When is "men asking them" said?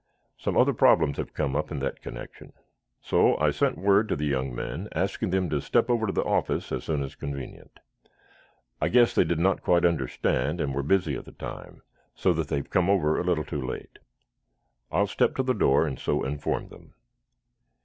4.55-5.47